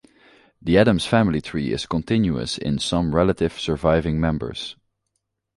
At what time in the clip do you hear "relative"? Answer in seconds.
3.13-3.59